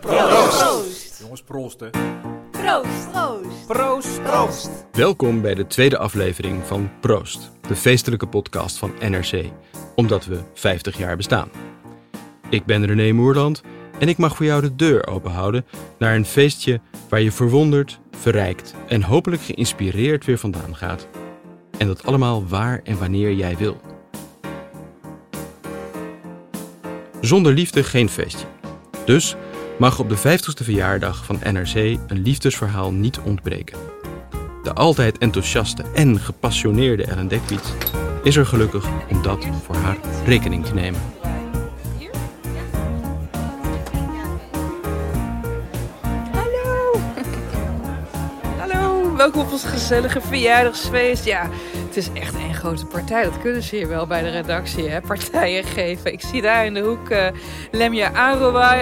[0.00, 1.18] Proost.
[1.20, 1.90] Jongens, proost hè.
[2.50, 3.10] Proost.
[3.10, 3.66] Proost.
[3.66, 4.22] Proost.
[4.22, 4.70] Proost.
[4.92, 9.44] Welkom bij de tweede aflevering van Proost, de feestelijke podcast van NRC,
[9.94, 11.48] omdat we 50 jaar bestaan.
[12.48, 13.62] Ik ben René Moerland
[13.98, 15.66] en ik mag voor jou de deur openhouden
[15.98, 21.08] naar een feestje waar je verwonderd, verrijkt en hopelijk geïnspireerd weer vandaan gaat.
[21.78, 23.80] En dat allemaal waar en wanneer jij wil.
[27.20, 28.46] Zonder liefde geen feestje.
[29.04, 29.36] Dus
[29.78, 31.74] mag op de 50ste verjaardag van NRC
[32.06, 33.78] een liefdesverhaal niet ontbreken.
[34.62, 37.72] De altijd enthousiaste en gepassioneerde Ellen Dekwits
[38.22, 41.00] is er gelukkig om dat voor haar rekening te nemen.
[46.32, 47.00] Hallo.
[48.58, 51.24] Hallo, welkom op ons gezellige verjaardagsfeest.
[51.24, 51.48] Ja,
[51.86, 53.22] het is echt een grote partij.
[53.22, 55.00] Dat kunnen ze hier wel bij de redactie, hè?
[55.00, 56.12] Partijen geven.
[56.12, 57.26] Ik zie daar in de hoek uh,
[57.70, 58.32] Lemja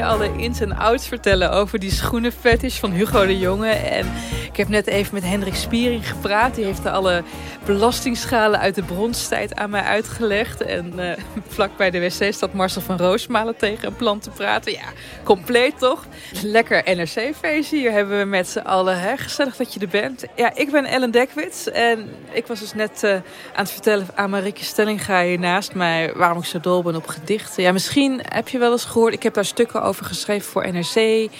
[0.00, 3.70] alle ins en outs vertellen over die schoenenfetish van Hugo de Jonge.
[3.70, 4.06] En
[4.52, 6.54] ik heb net even met Hendrik Spiering gepraat.
[6.54, 7.22] Die heeft alle
[7.64, 10.60] belastingschalen uit de bronstijd aan mij uitgelegd.
[10.60, 11.10] En uh,
[11.54, 14.72] vlak bij de wc staat Marcel van Roosmalen tegen een plan te praten.
[14.72, 16.06] Ja, compleet toch?
[16.42, 17.76] Lekker NRC-feestje.
[17.76, 19.00] Hier hebben we met z'n allen.
[19.00, 19.16] Hè?
[19.16, 20.24] Gezellig dat je er bent.
[20.36, 21.70] Ja, ik ben Ellen Dekwits.
[21.70, 23.22] En ik was dus net uh, aan
[23.54, 26.12] het vertellen aan Marieke Stellinga hier naast mij...
[26.14, 27.62] waarom ik zo dol ben op gedichten.
[27.62, 29.14] Ja, misschien heb je wel eens gehoord.
[29.14, 31.30] Ik heb daar stukken over geschreven voor NRC...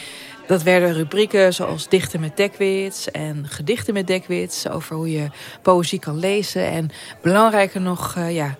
[0.47, 4.69] Dat werden rubrieken zoals dichten met Dekwits en gedichten met Dekwits.
[4.69, 5.28] Over hoe je
[5.62, 6.66] poëzie kan lezen.
[6.66, 6.91] En
[7.23, 8.56] belangrijker nog, uh, ja,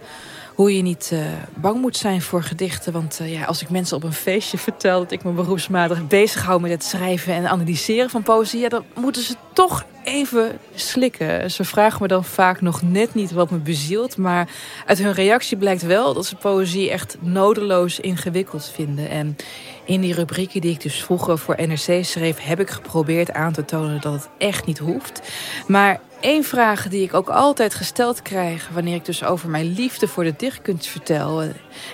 [0.63, 1.21] hoe je niet uh,
[1.55, 2.93] bang moet zijn voor gedichten.
[2.93, 6.61] Want uh, ja, als ik mensen op een feestje vertel dat ik me beroepsmatig bezighoud
[6.61, 8.61] met het schrijven en analyseren van poëzie.
[8.61, 11.51] Ja, dan moeten ze toch even slikken.
[11.51, 14.17] Ze vragen me dan vaak nog net niet wat me bezielt.
[14.17, 14.49] Maar
[14.87, 19.11] uit hun reactie blijkt wel dat ze poëzie echt nodeloos ingewikkeld vinden.
[19.11, 19.37] En
[19.85, 22.39] in die rubrieken die ik dus vroeger voor NRC schreef...
[22.41, 25.21] heb ik geprobeerd aan te tonen dat het echt niet hoeft.
[25.67, 28.69] Maar één vraag die ik ook altijd gesteld krijg...
[28.73, 31.43] wanneer ik dus over mijn liefde voor de dichtkunst vertel...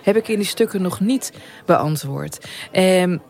[0.03, 1.33] heb ik in die stukken nog niet
[1.67, 2.47] beantwoord.
[2.73, 3.23] En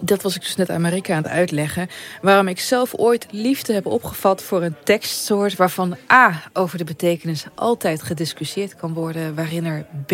[0.00, 1.88] dat was ik dus net aan Marika aan het uitleggen.
[2.22, 7.44] Waarom ik zelf ooit liefde heb opgevat voor een tekstsoort waarvan A over de betekenis
[7.54, 10.12] altijd gediscussieerd kan worden, waarin er B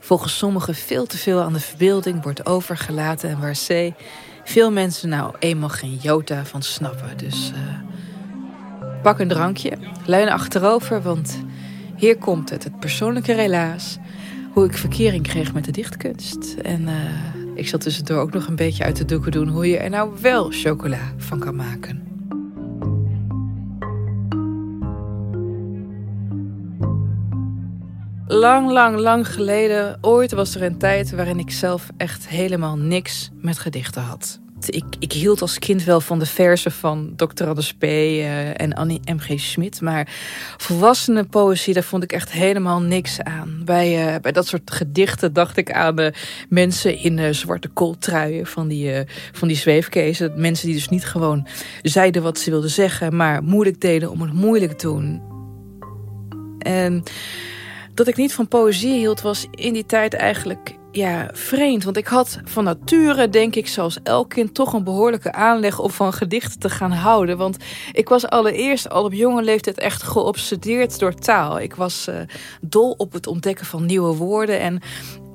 [0.00, 3.92] volgens sommigen veel te veel aan de verbeelding wordt overgelaten en waar C
[4.44, 7.16] veel mensen nou eenmaal geen jota van snappen.
[7.16, 7.93] Dus uh,
[9.04, 9.72] pak een drankje,
[10.06, 11.42] leun achterover, want
[11.96, 13.98] hier komt het, het persoonlijke relaas.
[14.52, 16.54] Hoe ik verkering kreeg met de dichtkunst.
[16.54, 16.90] En uh,
[17.54, 20.10] ik zal tussendoor ook nog een beetje uit de doeken doen hoe je er nou
[20.20, 22.02] wel chocola van kan maken.
[28.26, 33.30] Lang, lang, lang geleden, ooit was er een tijd waarin ik zelf echt helemaal niks
[33.40, 34.42] met gedichten had.
[34.68, 37.44] Ik, ik hield als kind wel van de versen van Dr.
[37.44, 37.82] Anders P.
[37.82, 39.40] Uh, en Annie M.G.
[39.40, 39.80] Schmid.
[39.80, 40.08] Maar
[40.56, 43.62] volwassene poëzie, daar vond ik echt helemaal niks aan.
[43.64, 46.08] Bij, uh, bij dat soort gedichten dacht ik aan uh,
[46.48, 50.32] mensen in zwarte kooltruien van die, van die zweefkezen.
[50.36, 51.46] Mensen die dus niet gewoon
[51.82, 55.22] zeiden wat ze wilden zeggen, maar moeilijk deden om het moeilijk te doen.
[56.58, 57.02] En
[57.94, 61.84] dat ik niet van poëzie hield was in die tijd eigenlijk ja, vreemd.
[61.84, 64.54] Want ik had van nature, denk ik, zoals elk kind...
[64.54, 67.36] toch een behoorlijke aanleg om van gedichten te gaan houden.
[67.36, 67.56] Want
[67.92, 71.60] ik was allereerst al op jonge leeftijd echt geobsedeerd door taal.
[71.60, 72.14] Ik was uh,
[72.60, 74.60] dol op het ontdekken van nieuwe woorden...
[74.60, 74.82] en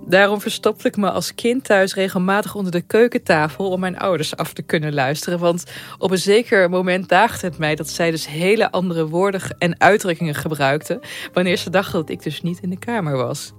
[0.08, 4.54] Daarom verstopte ik me als kind thuis regelmatig onder de keukentafel om mijn ouders af
[4.54, 5.40] te kunnen luisteren.
[5.40, 5.64] Want
[5.98, 10.36] op een zeker moment daagde het mij dat zij dus hele andere woorden en uitdrukkingen
[10.36, 11.00] gebruikten.
[11.34, 13.54] wanneer ze dachten dat ik dus niet in de kamer was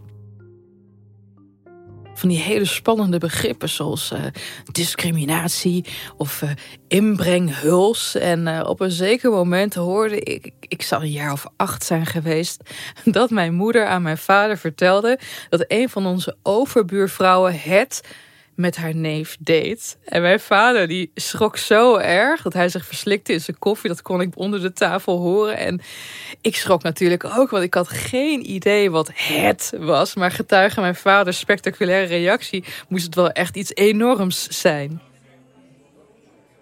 [2.21, 4.19] van die hele spannende begrippen zoals uh,
[4.73, 5.85] discriminatie
[6.17, 6.51] of uh,
[6.89, 8.15] inbrenghuls.
[8.15, 12.07] En uh, op een zeker moment hoorde ik, ik zal een jaar of acht zijn
[12.07, 12.63] geweest,
[13.05, 15.19] dat mijn moeder aan mijn vader vertelde
[15.49, 18.03] dat een van onze overbuurvrouwen het
[18.61, 19.99] met haar neef deed.
[20.05, 23.91] En mijn vader die schrok zo erg dat hij zich verslikte in zijn koffie.
[23.91, 25.57] Dat kon ik onder de tafel horen.
[25.57, 25.81] En
[26.41, 30.15] ik schrok natuurlijk ook, want ik had geen idee wat het was.
[30.15, 35.01] Maar getuige mijn vaders spectaculaire reactie moest het wel echt iets enorms zijn.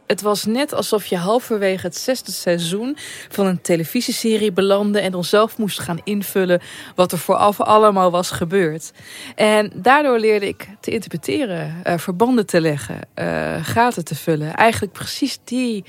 [0.08, 2.96] Het was net alsof je halverwege het zesde seizoen
[3.28, 6.60] van een televisieserie belandde en dan zelf moest gaan invullen
[6.94, 8.93] wat er vooraf allemaal was gebeurd.
[9.34, 14.55] En daardoor leerde ik te interpreteren, uh, verbanden te leggen, uh, gaten te vullen.
[14.55, 15.84] Eigenlijk precies die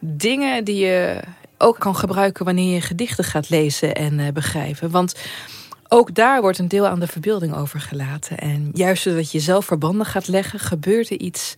[0.00, 1.20] dingen die je
[1.58, 4.90] ook kan gebruiken wanneer je gedichten gaat lezen en uh, begrijpen.
[4.90, 5.14] Want
[5.88, 8.38] ook daar wordt een deel aan de verbeelding overgelaten.
[8.38, 11.54] En juist zodat je zelf verbanden gaat leggen, gebeurt er iets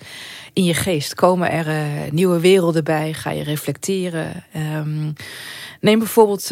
[0.53, 1.15] in je geest.
[1.15, 3.13] Komen er uh, nieuwe werelden bij?
[3.13, 4.45] Ga je reflecteren?
[4.57, 5.13] Um,
[5.81, 6.49] neem bijvoorbeeld uh,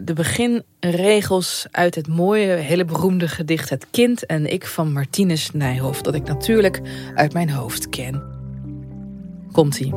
[0.00, 6.02] de beginregels uit het mooie, hele beroemde gedicht Het Kind en ik van Martinus Nijhoff,
[6.02, 6.80] dat ik natuurlijk
[7.14, 8.22] uit mijn hoofd ken.
[9.52, 9.94] Komt-ie.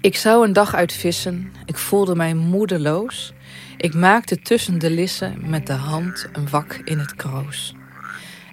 [0.00, 3.32] Ik zou een dag uitvissen, ik voelde mij moedeloos.
[3.80, 7.74] Ik maakte tussen de lissen met de hand een wak in het kroos.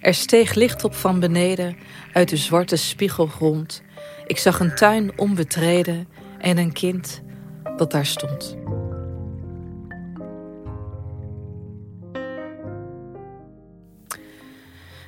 [0.02, 1.78] Er steeg licht op van beneden
[2.14, 3.84] uit de zwarte spiegelgrond.
[4.26, 6.08] Ik zag een tuin onbetreden
[6.40, 7.22] en een kind
[7.78, 8.58] dat daar stond.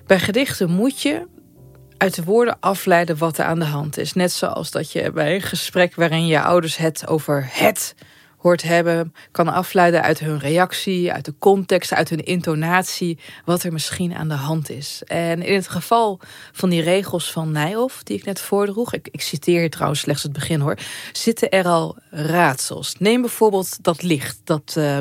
[0.05, 1.27] Bij gedichten moet je
[1.97, 4.13] uit de woorden afleiden wat er aan de hand is.
[4.13, 7.95] Net zoals dat je bij een gesprek waarin je ouders het over het
[8.39, 13.73] hoort hebben, kan afleiden uit hun reactie, uit de context, uit hun intonatie, wat er
[13.73, 15.01] misschien aan de hand is.
[15.05, 16.19] En in het geval
[16.51, 20.59] van die regels van Nijhoff, die ik net voordroeg, ik, citeer trouwens slechts het begin
[20.59, 20.77] hoor,
[21.11, 22.95] zitten er al raadsels.
[22.97, 24.97] Neem bijvoorbeeld dat licht dat uh,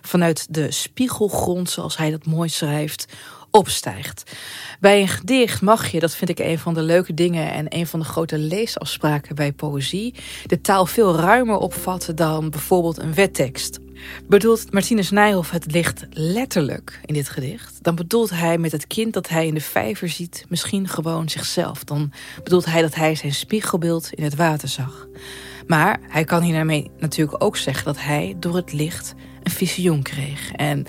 [0.00, 3.06] vanuit de spiegelgrond, zoals hij dat mooi schrijft,
[3.50, 4.32] opstijgt.
[4.80, 7.86] Bij een gedicht mag je, dat vind ik een van de leuke dingen en een
[7.86, 10.14] van de grote leesafspraken bij poëzie,
[10.46, 13.78] de taal veel ruimer opvatten dan bijvoorbeeld een wettekst.
[14.28, 17.78] Bedoelt Martinus Nijhoff het licht letterlijk in dit gedicht?
[17.82, 21.84] Dan bedoelt hij met het kind dat hij in de vijver ziet misschien gewoon zichzelf.
[21.84, 22.12] Dan
[22.42, 25.06] bedoelt hij dat hij zijn spiegelbeeld in het water zag.
[25.66, 30.52] Maar hij kan hiermee natuurlijk ook zeggen dat hij door het licht een visioen kreeg.
[30.52, 30.86] En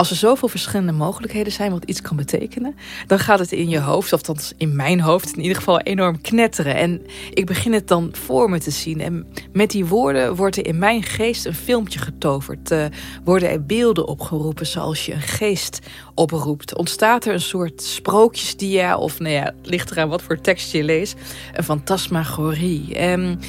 [0.00, 2.76] als er zoveel verschillende mogelijkheden zijn wat iets kan betekenen,
[3.06, 6.20] dan gaat het in je hoofd, of dat in mijn hoofd in ieder geval enorm
[6.20, 6.74] knetteren.
[6.74, 9.00] En ik begin het dan voor me te zien.
[9.00, 12.70] En met die woorden wordt er in mijn geest een filmpje getoverd.
[12.70, 12.84] Uh,
[13.24, 15.78] worden er beelden opgeroepen zoals je een geest
[16.14, 16.76] oproept.
[16.76, 21.14] Ontstaat er een soort sprookjesdia, of nou ja, ligt eraan wat voor tekst je leest,
[21.54, 22.94] een fantasmagorie.
[22.94, 23.40] En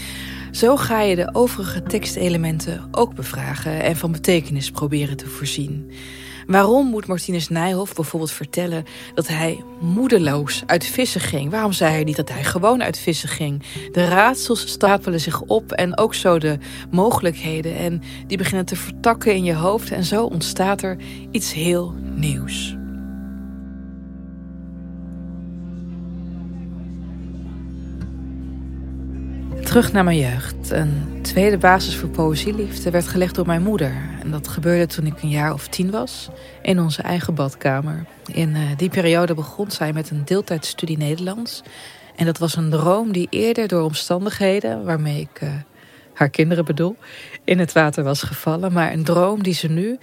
[0.51, 5.91] zo ga je de overige tekstelementen ook bevragen en van betekenis proberen te voorzien.
[6.51, 11.51] Waarom moet Martinus Nijhoff bijvoorbeeld vertellen dat hij moedeloos uit vissen ging?
[11.51, 13.63] Waarom zei hij niet dat hij gewoon uit vissen ging?
[13.91, 16.57] De raadsels stapelen zich op en ook zo de
[16.89, 17.75] mogelijkheden.
[17.75, 20.97] En die beginnen te vertakken in je hoofd en zo ontstaat er
[21.31, 22.75] iets heel nieuws.
[29.71, 30.71] Terug naar mijn jeugd.
[30.71, 33.93] Een tweede basis voor poëzieliefde werd gelegd door mijn moeder.
[34.21, 36.29] En dat gebeurde toen ik een jaar of tien was,
[36.61, 38.05] in onze eigen badkamer.
[38.25, 41.61] In uh, die periode begon zij met een deeltijdstudie Nederlands.
[42.15, 45.49] En dat was een droom die eerder door omstandigheden, waarmee ik uh,
[46.13, 46.95] haar kinderen bedoel,
[47.43, 48.73] in het water was gevallen.
[48.73, 49.97] Maar een droom die ze nu,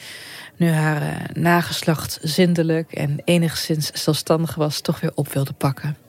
[0.56, 6.07] nu haar uh, nageslacht zindelijk en enigszins zelfstandig was, toch weer op wilde pakken.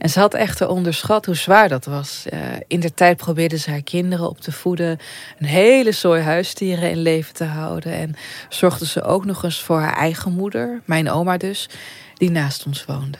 [0.00, 2.24] En ze had echter onderschat hoe zwaar dat was.
[2.32, 4.98] Uh, in de tijd probeerde ze haar kinderen op te voeden,
[5.38, 7.92] een hele zooi huisdieren in leven te houden.
[7.92, 8.14] En
[8.48, 11.68] zorgde ze ook nog eens voor haar eigen moeder, mijn oma dus,
[12.14, 13.18] die naast ons woonde.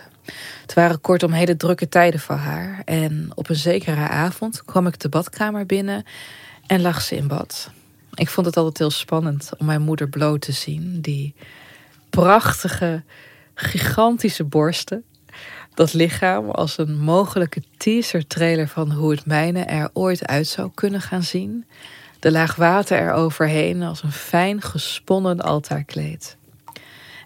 [0.63, 2.83] Het waren kortom hele drukke tijden voor haar.
[2.85, 6.05] En op een zekere avond kwam ik de badkamer binnen
[6.67, 7.71] en lag ze in bad.
[8.15, 11.01] Ik vond het altijd heel spannend om mijn moeder bloot te zien.
[11.01, 11.35] Die
[12.11, 13.03] prachtige,
[13.55, 15.05] gigantische borsten
[15.75, 21.01] dat lichaam als een mogelijke teaser-trailer van hoe het mijne er ooit uit zou kunnen
[21.01, 21.65] gaan zien.
[22.19, 26.37] De laag water er overheen als een fijn gesponnen altaarkleed.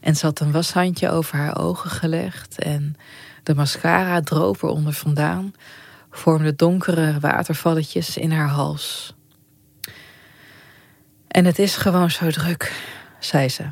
[0.00, 2.96] En ze had een washandje over haar ogen gelegd en
[3.42, 5.54] de mascara droop eronder vandaan,
[6.10, 9.14] vormde donkere watervalletjes in haar hals.
[11.28, 12.72] En het is gewoon zo druk,
[13.18, 13.64] zei ze.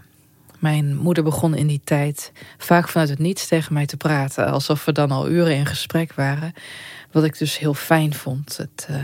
[0.63, 4.85] Mijn moeder begon in die tijd vaak vanuit het niets tegen mij te praten, alsof
[4.85, 6.53] we dan al uren in gesprek waren.
[7.13, 8.57] Wat ik dus heel fijn vond.
[8.57, 8.97] Het uh,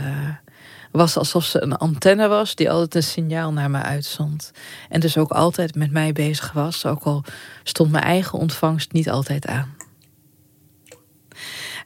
[0.92, 4.52] was alsof ze een antenne was die altijd een signaal naar me uitzond.
[4.88, 7.24] En dus ook altijd met mij bezig was, ook al
[7.62, 9.77] stond mijn eigen ontvangst niet altijd aan.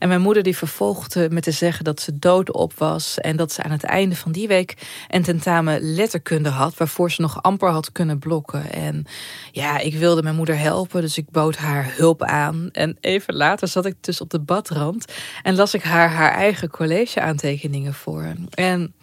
[0.02, 3.18] En mijn moeder die vervolgde met te zeggen dat ze doodop was.
[3.18, 4.76] En dat ze aan het einde van die week
[5.08, 6.76] een tentamen letterkunde had.
[6.76, 8.72] Waarvoor ze nog amper had kunnen blokken.
[8.72, 9.04] En
[9.52, 11.00] ja, ik wilde mijn moeder helpen.
[11.00, 12.68] Dus ik bood haar hulp aan.
[12.72, 15.12] En even later zat ik dus op de badrand.
[15.42, 18.34] En las ik haar haar eigen college aantekeningen voor.
[18.50, 18.94] En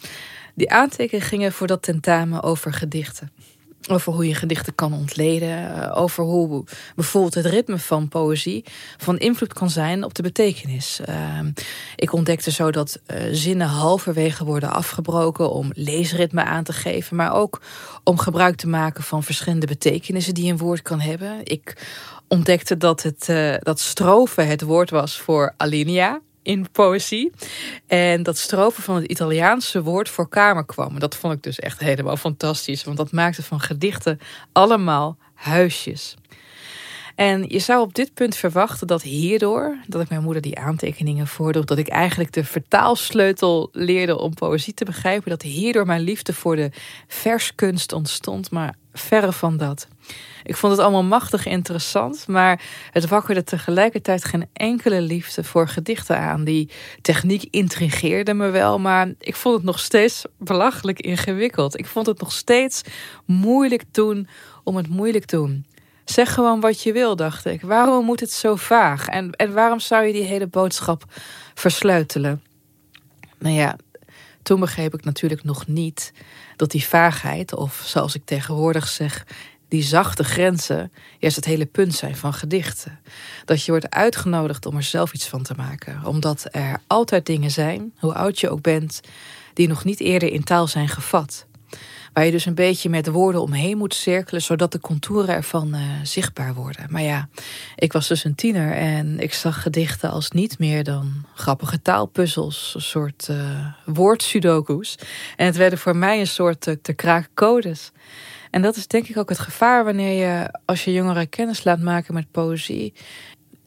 [0.55, 3.31] die aantekeningen gingen voor dat tentamen over gedichten.
[3.87, 5.75] Over hoe je gedichten kan ontleden.
[5.75, 6.63] Eh, over hoe
[6.95, 8.65] bijvoorbeeld het ritme van poëzie
[8.97, 10.99] van invloed kan zijn op de betekenis.
[11.05, 11.51] Ehm,
[11.95, 17.15] ik ontdekte zo dat uh, zinnen halverwege worden afgebroken om leesritme aan te geven.
[17.15, 17.61] Maar ook
[18.03, 21.39] om gebruik te maken van verschillende betekenissen die een woord kan hebben.
[21.43, 21.87] Ik
[22.27, 27.31] ontdekte dat, het, uh, dat strofe het woord was voor alinea in poëzie.
[27.87, 30.99] En dat strofen van het Italiaanse woord voor kamer kwam.
[30.99, 32.83] dat vond ik dus echt helemaal fantastisch.
[32.83, 34.19] Want dat maakte van gedichten
[34.51, 36.15] allemaal huisjes.
[37.19, 41.27] En je zou op dit punt verwachten dat hierdoor, dat ik mijn moeder die aantekeningen
[41.27, 46.33] voordroeg, dat ik eigenlijk de vertaalsleutel leerde om poëzie te begrijpen, dat hierdoor mijn liefde
[46.33, 46.71] voor de
[47.07, 49.87] verskunst ontstond, maar verre van dat.
[50.43, 52.61] Ik vond het allemaal machtig interessant, maar
[52.91, 56.43] het wakkerde tegelijkertijd geen enkele liefde voor gedichten aan.
[56.43, 56.69] Die
[57.01, 61.79] techniek intrigeerde me wel, maar ik vond het nog steeds belachelijk ingewikkeld.
[61.79, 62.81] Ik vond het nog steeds
[63.25, 64.27] moeilijk doen
[64.63, 65.65] om het moeilijk doen.
[66.09, 67.61] Zeg gewoon wat je wil, dacht ik.
[67.61, 69.07] Waarom moet het zo vaag?
[69.07, 71.03] En, en waarom zou je die hele boodschap
[71.53, 72.43] versluitelen?
[73.37, 73.75] Nou ja,
[74.43, 76.13] toen begreep ik natuurlijk nog niet
[76.55, 79.25] dat die vaagheid, of zoals ik tegenwoordig zeg,
[79.67, 82.99] die zachte grenzen, juist het hele punt zijn van gedichten.
[83.45, 86.05] Dat je wordt uitgenodigd om er zelf iets van te maken.
[86.05, 89.01] Omdat er altijd dingen zijn, hoe oud je ook bent,
[89.53, 91.47] die nog niet eerder in taal zijn gevat.
[92.19, 95.81] Waar je dus een beetje met woorden omheen moet cirkelen, zodat de contouren ervan uh,
[96.03, 96.85] zichtbaar worden.
[96.89, 97.29] Maar ja,
[97.75, 102.71] ik was dus een tiener en ik zag gedichten als niet meer dan grappige taalpuzzels,
[102.75, 104.97] een soort uh, woordsudoku's.
[105.35, 107.91] En het werden voor mij een soort uh, te kraken codes.
[108.51, 111.79] En dat is denk ik ook het gevaar wanneer je, als je jongeren kennis laat
[111.79, 112.93] maken met poëzie.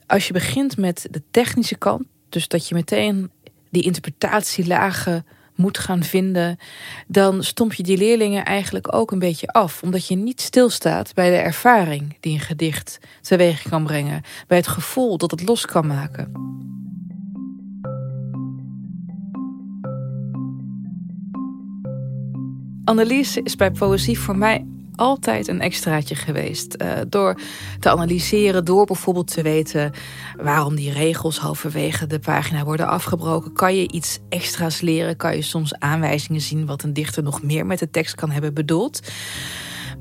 [0.07, 3.31] Als je begint met de technische kant, dus dat je meteen
[3.71, 6.59] die interpretatielagen moet gaan vinden,
[7.07, 9.83] dan stomp je die leerlingen eigenlijk ook een beetje af.
[9.83, 14.23] Omdat je niet stilstaat bij de ervaring die een gedicht teweeg kan brengen.
[14.47, 16.33] Bij het gevoel dat het los kan maken.
[22.85, 24.67] Analyse is bij poëzie voor mij
[25.03, 26.77] altijd een extraatje geweest.
[26.83, 27.39] Uh, door
[27.81, 29.93] te analyseren, door bijvoorbeeld te weten
[30.43, 35.17] waarom die regels halverwege de pagina worden afgebroken, kan je iets extra's leren.
[35.17, 38.55] Kan je soms aanwijzingen zien wat een dichter nog meer met de tekst kan hebben
[38.55, 39.01] bedoeld.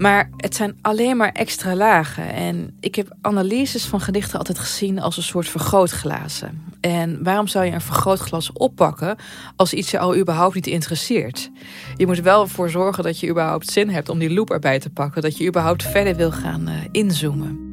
[0.02, 2.34] Maar het zijn alleen maar extra lagen.
[2.34, 6.64] En ik heb analyses van gedichten altijd gezien als een soort vergrootglazen.
[6.80, 9.16] En waarom zou je een vergrootglas oppakken
[9.56, 11.52] als iets je al überhaupt niet interesseert?
[11.98, 14.90] Je moet wel voor zorgen dat je überhaupt zin hebt om die loop erbij te
[14.90, 15.22] pakken.
[15.22, 17.71] Dat je überhaupt verder wil gaan uh, inzoomen.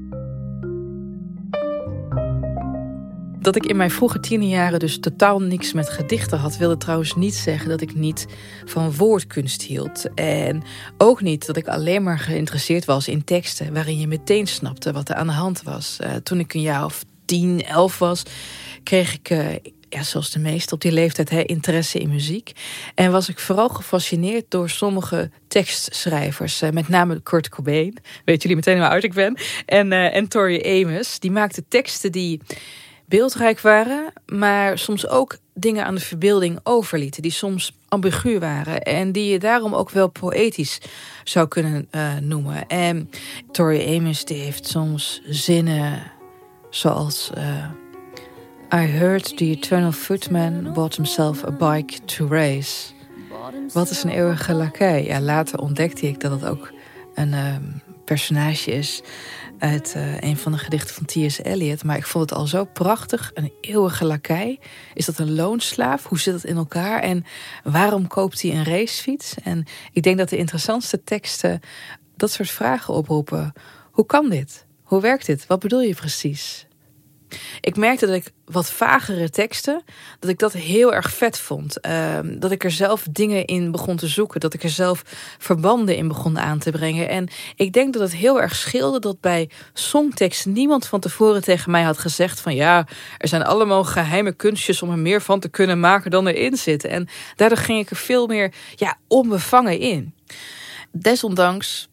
[3.41, 7.35] Dat ik in mijn vroege tienerjaren dus totaal niks met gedichten had, wilde trouwens niet
[7.35, 8.27] zeggen dat ik niet
[8.65, 10.15] van woordkunst hield.
[10.15, 10.63] En
[10.97, 15.09] ook niet dat ik alleen maar geïnteresseerd was in teksten waarin je meteen snapte wat
[15.09, 15.99] er aan de hand was.
[16.01, 18.23] Uh, toen ik een jaar of tien, elf was,
[18.83, 19.31] kreeg ik.
[19.31, 19.47] Uh,
[19.89, 22.53] ja, zoals de meesten op die leeftijd, hè, interesse in muziek.
[22.95, 26.63] En was ik vooral gefascineerd door sommige tekstschrijvers.
[26.63, 27.97] Uh, met name Kurt Cobain.
[28.25, 29.39] Weet jullie meteen hoe oud ik ben.
[29.67, 31.19] En, uh, en Tori Amos.
[31.19, 32.41] Die maakten teksten die
[33.09, 39.13] beeldrijk waren, maar soms ook dingen aan de verbeelding overlieten, die soms ambigu waren en
[39.13, 40.81] die je daarom ook wel poëtisch
[41.25, 42.67] zou kunnen uh, noemen.
[42.67, 43.11] En
[43.53, 46.03] Tori Amos die heeft soms zinnen
[46.71, 47.71] zoals uh,
[48.75, 52.97] I heard the eternal footman bought himself a bike to race.
[53.73, 55.05] Wat is een eeuwige lakij?
[55.05, 56.73] Ja, later ontdekte ik dat het ook
[57.15, 57.57] een uh,
[58.05, 59.03] personage is
[59.59, 61.39] uit uh, een van de gedichten van T.S.
[61.39, 61.85] Eliot.
[61.85, 63.31] Maar ik vond het al zo prachtig.
[63.35, 64.61] Een eeuwige lakij.
[64.95, 66.05] Is dat een loonslaaf?
[66.05, 67.01] Hoe zit dat in elkaar?
[67.01, 67.25] En
[67.65, 69.35] waarom koopt hij een racefiets?
[69.43, 71.61] En ik denk dat de interessantste teksten
[72.17, 73.53] dat soort vragen oproepen.
[73.91, 74.67] Hoe kan dit?
[74.83, 75.47] Hoe werkt dit?
[75.47, 76.67] Wat bedoel je precies?
[77.61, 79.83] Ik merkte dat ik wat vagere teksten,
[80.19, 81.81] dat ik dat heel erg vet vond.
[81.81, 84.41] Ehm, dat ik er zelf dingen in begon te zoeken.
[84.41, 85.03] Dat ik er zelf
[85.39, 87.09] verbanden in begon aan te brengen.
[87.09, 91.71] En ik denk dat het heel erg scheelde dat bij songteksten niemand van tevoren tegen
[91.71, 92.87] mij had gezegd van ja,
[93.19, 96.85] er zijn allemaal geheime kunstjes om er meer van te kunnen maken dan erin zit.
[96.85, 100.15] En daardoor ging ik er veel meer ja, onbevangen in.
[100.93, 101.89] Desondanks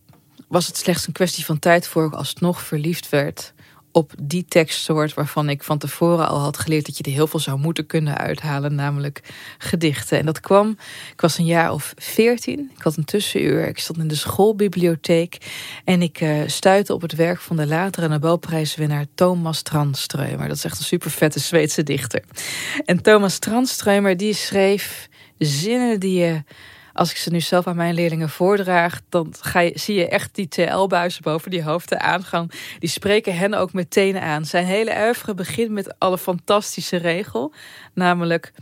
[0.48, 3.54] was het slechts een kwestie van tijd voor ik alsnog verliefd werd
[3.96, 7.40] op die tekstsoort waarvan ik van tevoren al had geleerd dat je er heel veel
[7.40, 9.22] zou moeten kunnen uithalen, namelijk
[9.58, 10.20] gedichten.
[10.20, 10.78] En dat kwam,
[11.12, 15.38] ik was een jaar of veertien, ik had een tussenuur, ik stond in de schoolbibliotheek
[15.84, 20.48] en ik uh, stuitte op het werk van de latere Nobelprijswinnaar Thomas Tranströmer.
[20.48, 22.24] Dat is echt een super vette Zweedse dichter.
[22.86, 26.44] En Thomas Tranströmer die schreef zinnen die je
[26.96, 30.36] als ik ze nu zelf aan mijn leerlingen voordraag, dan ga je, zie je echt
[30.36, 32.48] die TL-buizen boven die hoofden aangaan.
[32.80, 34.46] Die spreken hen ook meteen aan.
[34.46, 37.54] Zijn hele oeuvre begint met alle fantastische regel,
[37.94, 38.54] namelijk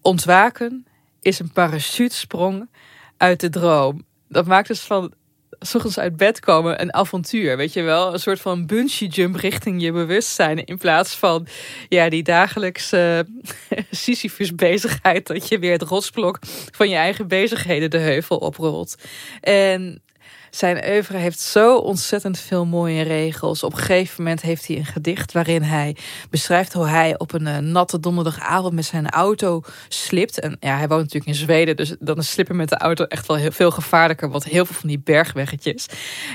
[0.00, 0.86] ontwaken
[1.20, 2.68] is een parachutesprong
[3.16, 4.04] uit de droom.
[4.28, 5.12] Dat maakt dus van
[5.60, 8.12] s uit bed komen een avontuur, weet je wel?
[8.12, 10.64] Een soort van bungee jump richting je bewustzijn.
[10.64, 11.46] In plaats van
[11.88, 13.26] ja, die dagelijkse
[13.90, 16.38] Sisyphus bezigheid dat je weer het rotsblok
[16.70, 18.94] van je eigen bezigheden de heuvel oprolt.
[19.40, 20.02] En
[20.50, 23.62] zijn oeuvre heeft zo ontzettend veel mooie regels.
[23.62, 25.96] Op een gegeven moment heeft hij een gedicht waarin hij
[26.30, 30.40] beschrijft hoe hij op een uh, natte donderdagavond met zijn auto slipt.
[30.40, 33.26] En ja, hij woont natuurlijk in Zweden, dus dan is slippen met de auto echt
[33.26, 34.30] wel heel veel gevaarlijker.
[34.30, 35.86] Want heel veel van die bergweggetjes.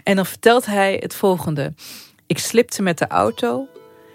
[0.04, 1.74] En dan vertelt hij het volgende.
[2.28, 3.68] Ik slipte met de auto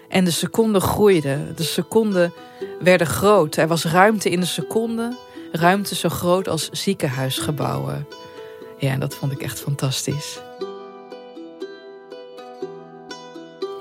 [0.09, 1.55] en de seconden groeiden.
[1.55, 2.33] De seconden
[2.79, 3.55] werden groot.
[3.55, 5.17] Er was ruimte in de seconde.
[5.51, 8.07] Ruimte zo groot als ziekenhuisgebouwen.
[8.81, 10.39] Ja, dat vond ik echt fantastisch.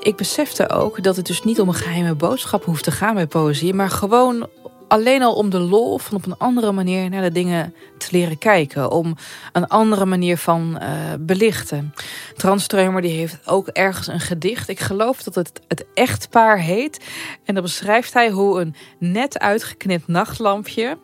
[0.01, 3.27] Ik besefte ook dat het dus niet om een geheime boodschap hoeft te gaan bij
[3.27, 4.49] poëzie, maar gewoon
[4.89, 8.39] alleen al om de lol van op een andere manier naar de dingen te leren
[8.39, 8.91] kijken.
[8.91, 9.17] Om
[9.53, 10.89] een andere manier van uh,
[11.21, 11.95] belichten.
[12.35, 14.69] Tranströmer die heeft ook ergens een gedicht.
[14.69, 17.05] Ik geloof dat het het echtpaar heet.
[17.45, 20.99] En dan beschrijft hij hoe een net uitgeknipt nachtlampje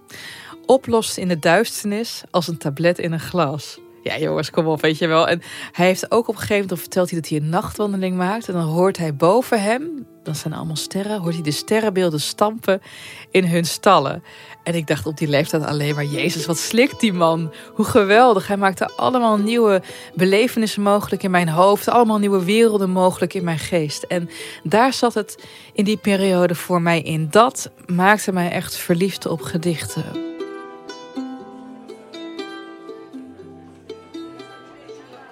[0.66, 3.78] oplost in de duisternis als een tablet in een glas.
[4.06, 5.28] Ja, jongens, kom op, weet je wel.
[5.28, 8.48] En hij heeft ook op een gegeven moment verteld hij dat hij een nachtwandeling maakt.
[8.48, 12.82] En dan hoort hij boven hem, dan zijn allemaal sterren, hoort hij de sterrenbeelden stampen
[13.30, 14.22] in hun stallen.
[14.62, 17.52] En ik dacht op die leeftijd alleen maar, Jezus, wat slikt die man?
[17.74, 18.46] Hoe geweldig.
[18.46, 19.82] Hij maakte allemaal nieuwe
[20.14, 21.88] belevenissen mogelijk in mijn hoofd.
[21.88, 24.02] Allemaal nieuwe werelden mogelijk in mijn geest.
[24.02, 24.30] En
[24.62, 27.28] daar zat het in die periode voor mij in.
[27.30, 30.35] Dat maakte mij echt verliefd op gedichten.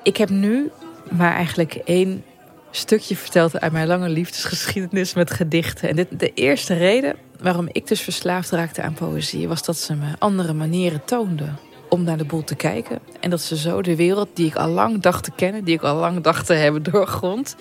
[0.04, 0.70] Ik heb nu
[1.10, 2.24] maar eigenlijk één
[2.70, 5.88] stukje verteld uit mijn lange liefdesgeschiedenis met gedichten.
[5.88, 9.48] En dit, de eerste reden waarom ik dus verslaafd raakte aan poëzie...
[9.48, 12.98] was dat ze me andere manieren toonden om naar de boel te kijken.
[13.20, 15.64] En dat ze zo de wereld die ik al lang dacht te kennen...
[15.64, 17.56] die ik al lang dacht te hebben doorgrond,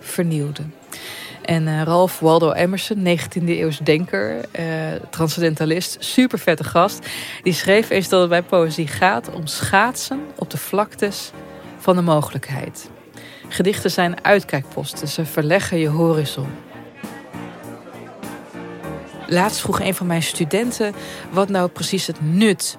[0.00, 0.74] vernieuwden.
[1.42, 4.66] En uh, Ralph Waldo Emerson, 19e eeuws denker, uh,
[5.10, 7.06] transcendentalist, super vette gast.
[7.42, 11.30] Die schreef eens dat het bij poëzie gaat om schaatsen op de vlaktes
[11.88, 12.90] van de mogelijkheid.
[13.48, 16.48] Gedichten zijn uitkijkposten, ze verleggen je horizon.
[19.26, 20.94] Laatst vroeg een van mijn studenten
[21.30, 22.78] wat nou precies het nut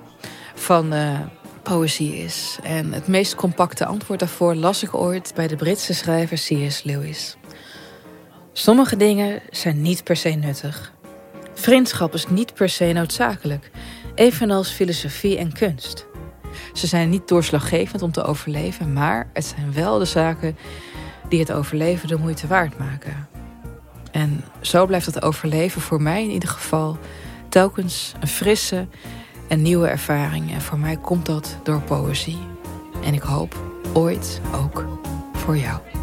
[0.55, 1.19] van uh,
[1.63, 2.57] poëzie is.
[2.63, 6.83] En het meest compacte antwoord daarvoor las ik ooit bij de Britse schrijver C.S.
[6.83, 7.37] Lewis.
[8.53, 10.93] Sommige dingen zijn niet per se nuttig.
[11.53, 13.71] Vriendschap is niet per se noodzakelijk,
[14.15, 16.08] evenals filosofie en kunst.
[16.73, 20.57] Ze zijn niet doorslaggevend om te overleven, maar het zijn wel de zaken
[21.29, 23.27] die het overleven de moeite waard maken.
[24.11, 26.97] En zo blijft het overleven voor mij in ieder geval
[27.49, 28.87] telkens een frisse
[29.47, 30.51] en nieuwe ervaring.
[30.51, 32.39] En voor mij komt dat door poëzie.
[33.03, 33.55] En ik hoop
[33.93, 34.85] ooit ook
[35.33, 35.98] voor jou.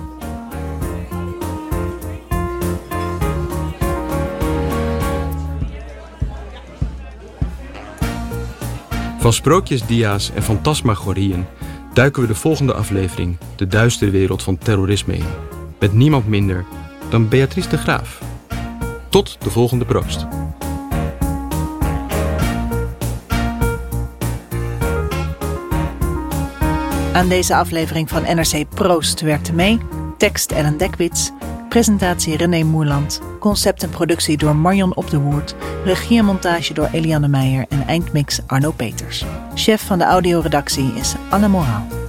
[9.27, 11.47] Van sprookjesdia's en fantasmagorieën
[11.93, 15.25] duiken we de volgende aflevering de duistere wereld van terrorisme in.
[15.79, 16.65] Met niemand minder
[17.09, 18.23] dan Beatrice de Graaf.
[19.09, 20.27] Tot de volgende proost.
[27.13, 29.79] Aan deze aflevering van NRC Proost werkte mee
[30.19, 31.31] tekst Ellen Dekwits,
[31.77, 36.89] presentatie René Moerland, concept en productie door Marion Op de Woerd, regie en montage door
[36.93, 39.25] Eliane Meijer en eindmix Arno Peters.
[39.55, 42.06] Chef van de audioredactie is Anne Moraal.